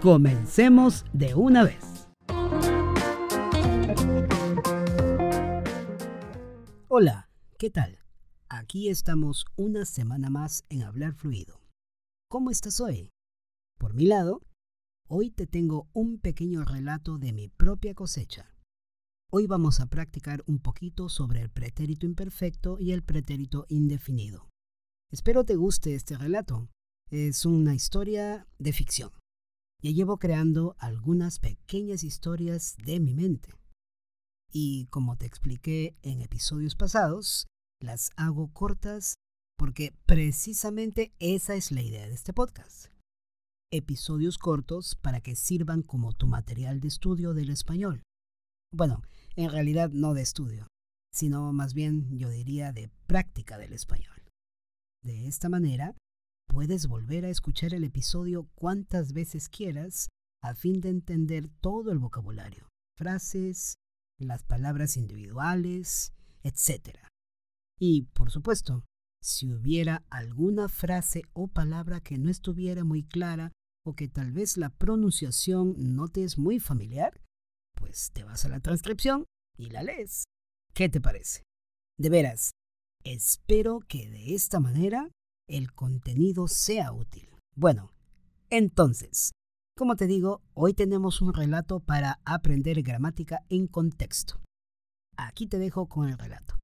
[0.00, 2.08] comencemos de una vez.
[6.88, 7.28] Hola,
[7.58, 7.98] ¿qué tal?
[8.48, 11.60] Aquí estamos una semana más en Hablar Fluido.
[12.28, 13.10] ¿Cómo estás hoy?
[13.78, 14.40] Por mi lado,
[15.08, 18.54] hoy te tengo un pequeño relato de mi propia cosecha.
[19.30, 24.48] Hoy vamos a practicar un poquito sobre el pretérito imperfecto y el pretérito indefinido.
[25.10, 26.68] Espero te guste este relato.
[27.10, 29.10] Es una historia de ficción.
[29.82, 33.54] Ya llevo creando algunas pequeñas historias de mi mente.
[34.50, 37.46] Y como te expliqué en episodios pasados,
[37.80, 39.16] las hago cortas
[39.58, 42.86] porque precisamente esa es la idea de este podcast.
[43.70, 48.02] Episodios cortos para que sirvan como tu material de estudio del español.
[48.72, 49.02] Bueno,
[49.34, 50.68] en realidad no de estudio,
[51.12, 54.28] sino más bien yo diría de práctica del español.
[55.02, 55.94] De esta manera,
[56.46, 60.08] puedes volver a escuchar el episodio cuantas veces quieras
[60.42, 63.76] a fin de entender todo el vocabulario, frases,
[64.18, 66.98] las palabras individuales, etc.
[67.78, 68.84] Y, por supuesto,
[69.22, 73.52] si hubiera alguna frase o palabra que no estuviera muy clara
[73.84, 77.22] o que tal vez la pronunciación no te es muy familiar,
[77.74, 79.24] pues te vas a la transcripción
[79.56, 80.24] y la lees.
[80.74, 81.42] ¿Qué te parece?
[81.98, 82.50] De veras,
[83.04, 85.10] espero que de esta manera
[85.48, 87.28] el contenido sea útil.
[87.54, 87.92] Bueno,
[88.50, 89.32] entonces,
[89.76, 94.40] como te digo, hoy tenemos un relato para aprender gramática en contexto.
[95.16, 96.58] Aquí te dejo con el relato.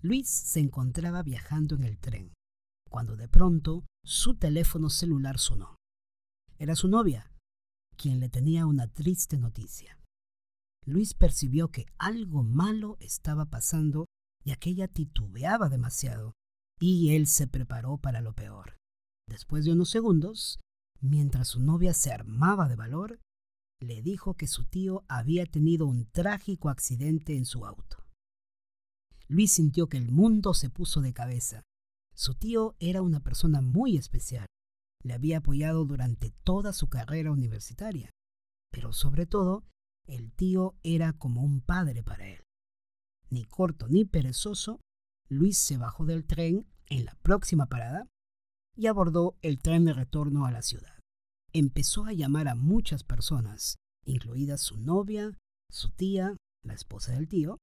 [0.00, 2.32] Luis se encontraba viajando en el tren,
[2.90, 5.76] cuando de pronto su teléfono celular sonó.
[6.58, 7.32] Era su novia,
[7.96, 9.98] quien le tenía una triste noticia.
[10.84, 14.06] Luis percibió que algo malo estaba pasando
[14.44, 16.32] y aquella titubeaba demasiado,
[16.82, 18.76] y él se preparó para lo peor.
[19.28, 20.58] Después de unos segundos,
[21.00, 23.20] mientras su novia se armaba de valor,
[23.80, 28.04] le dijo que su tío había tenido un trágico accidente en su auto.
[29.28, 31.62] Luis sintió que el mundo se puso de cabeza.
[32.16, 34.46] Su tío era una persona muy especial.
[35.04, 38.10] Le había apoyado durante toda su carrera universitaria.
[38.72, 39.64] Pero sobre todo,
[40.08, 42.40] el tío era como un padre para él.
[43.30, 44.80] Ni corto ni perezoso,
[45.32, 48.06] Luis se bajó del tren en la próxima parada
[48.76, 51.00] y abordó el tren de retorno a la ciudad.
[51.54, 55.32] Empezó a llamar a muchas personas, incluidas su novia,
[55.70, 57.58] su tía, la esposa del tío,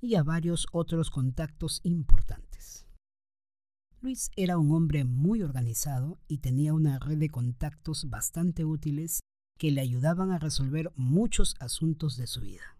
[0.00, 2.86] y a varios otros contactos importantes.
[4.00, 9.20] Luis era un hombre muy organizado y tenía una red de contactos bastante útiles
[9.58, 12.78] que le ayudaban a resolver muchos asuntos de su vida.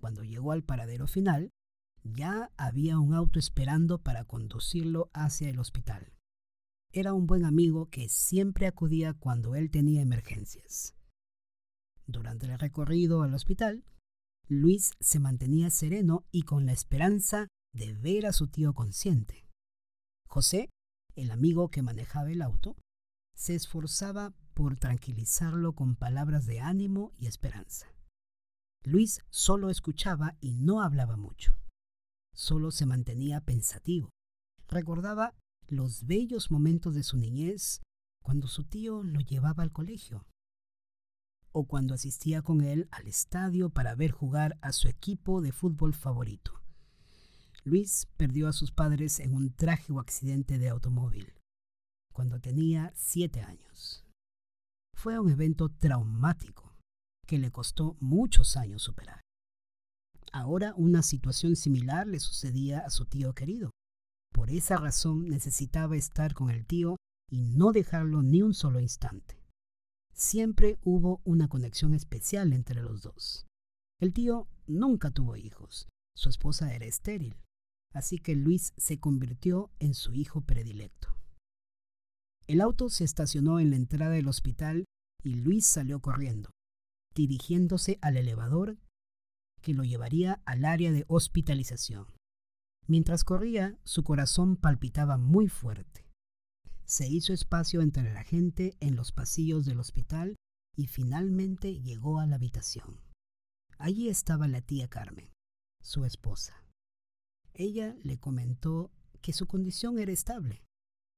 [0.00, 1.52] Cuando llegó al paradero final,
[2.04, 6.12] ya había un auto esperando para conducirlo hacia el hospital.
[6.92, 10.94] Era un buen amigo que siempre acudía cuando él tenía emergencias.
[12.06, 13.84] Durante el recorrido al hospital,
[14.48, 19.46] Luis se mantenía sereno y con la esperanza de ver a su tío consciente.
[20.26, 20.70] José,
[21.14, 22.76] el amigo que manejaba el auto,
[23.36, 27.94] se esforzaba por tranquilizarlo con palabras de ánimo y esperanza.
[28.82, 31.59] Luis solo escuchaba y no hablaba mucho
[32.34, 34.10] solo se mantenía pensativo.
[34.68, 35.34] Recordaba
[35.68, 37.80] los bellos momentos de su niñez
[38.22, 40.26] cuando su tío lo llevaba al colegio
[41.52, 45.94] o cuando asistía con él al estadio para ver jugar a su equipo de fútbol
[45.94, 46.60] favorito.
[47.64, 51.34] Luis perdió a sus padres en un trágico accidente de automóvil
[52.12, 54.04] cuando tenía siete años.
[54.94, 56.76] Fue un evento traumático
[57.26, 59.20] que le costó muchos años superar.
[60.32, 63.70] Ahora una situación similar le sucedía a su tío querido.
[64.32, 66.96] Por esa razón necesitaba estar con el tío
[67.30, 69.40] y no dejarlo ni un solo instante.
[70.14, 73.46] Siempre hubo una conexión especial entre los dos.
[74.00, 77.36] El tío nunca tuvo hijos, su esposa era estéril,
[77.92, 81.16] así que Luis se convirtió en su hijo predilecto.
[82.46, 84.84] El auto se estacionó en la entrada del hospital
[85.22, 86.50] y Luis salió corriendo,
[87.14, 88.78] dirigiéndose al elevador
[89.60, 92.06] que lo llevaría al área de hospitalización.
[92.86, 96.08] Mientras corría, su corazón palpitaba muy fuerte.
[96.84, 100.36] Se hizo espacio entre la gente en los pasillos del hospital
[100.76, 103.00] y finalmente llegó a la habitación.
[103.78, 105.30] Allí estaba la tía Carmen,
[105.80, 106.66] su esposa.
[107.54, 108.90] Ella le comentó
[109.22, 110.64] que su condición era estable.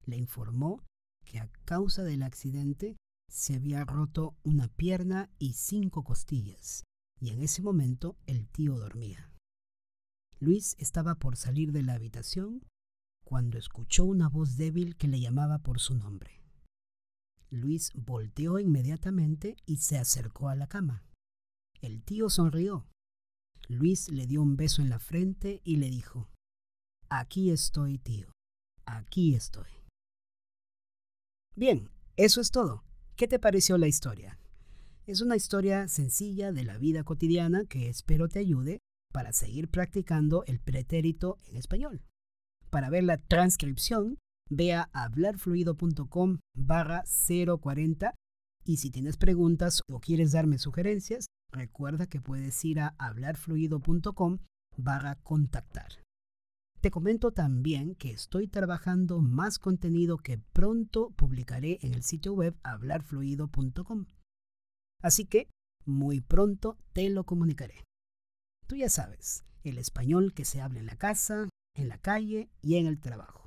[0.04, 0.84] Le informó
[1.24, 2.96] que a causa del accidente
[3.30, 6.84] se había roto una pierna y cinco costillas,
[7.22, 9.30] y en ese momento el tío dormía.
[10.40, 12.66] Luis estaba por salir de la habitación
[13.24, 16.42] cuando escuchó una voz débil que le llamaba por su nombre.
[17.48, 21.04] Luis volteó inmediatamente y se acercó a la cama.
[21.80, 22.88] El tío sonrió.
[23.68, 26.28] Luis le dio un beso en la frente y le dijo,
[27.08, 28.32] Aquí estoy, tío.
[28.84, 29.70] Aquí estoy.
[31.54, 32.82] Bien, eso es todo.
[33.14, 34.40] ¿Qué te pareció la historia?
[35.04, 38.78] Es una historia sencilla de la vida cotidiana que espero te ayude
[39.12, 42.02] para seguir practicando el pretérito en español.
[42.70, 44.18] Para ver la transcripción,
[44.48, 48.14] ve a hablarfluido.com barra 040
[48.64, 54.38] y si tienes preguntas o quieres darme sugerencias, recuerda que puedes ir a hablarfluido.com
[54.76, 55.88] barra contactar.
[56.80, 62.56] Te comento también que estoy trabajando más contenido que pronto publicaré en el sitio web
[62.62, 64.06] hablarfluido.com.
[65.02, 65.48] Así que
[65.84, 67.84] muy pronto te lo comunicaré.
[68.66, 72.76] Tú ya sabes, el español que se habla en la casa, en la calle y
[72.76, 73.46] en el trabajo.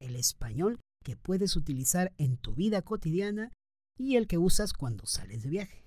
[0.00, 3.52] El español que puedes utilizar en tu vida cotidiana
[3.98, 5.84] y el que usas cuando sales de viaje.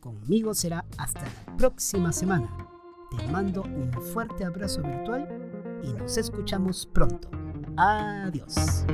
[0.00, 2.68] Conmigo será hasta la próxima semana.
[3.16, 7.30] Te mando un fuerte abrazo virtual y nos escuchamos pronto.
[7.76, 8.84] Adiós.